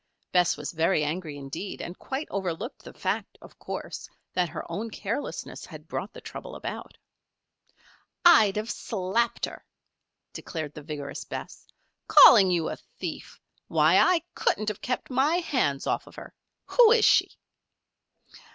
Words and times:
Bess 0.31 0.57
was 0.57 0.71
very 0.71 1.03
angry 1.03 1.37
indeed, 1.37 1.79
and 1.79 1.95
quite 1.99 2.27
overlooked 2.31 2.83
the 2.83 2.91
fact, 2.91 3.37
of 3.39 3.59
course, 3.59 4.09
that 4.33 4.49
her 4.49 4.65
own 4.67 4.89
carelessness 4.89 5.63
had 5.63 5.87
brought 5.87 6.11
the 6.11 6.19
trouble 6.21 6.55
about. 6.55 6.97
"I'd 8.25 8.55
have 8.55 8.71
slapped 8.71 9.45
her," 9.45 9.63
declared 10.33 10.73
the 10.73 10.81
vigorous 10.81 11.23
Bess. 11.23 11.67
"Calling 12.07 12.49
you 12.49 12.67
a 12.69 12.77
thief! 12.97 13.39
Why! 13.67 13.97
I 13.99 14.23
couldn't 14.33 14.69
have 14.69 14.81
kept 14.81 15.11
my 15.11 15.35
hands 15.35 15.85
off 15.85 16.07
of 16.07 16.15
her. 16.15 16.33
Who 16.65 16.91
is 16.91 17.05
she?" 17.05 17.37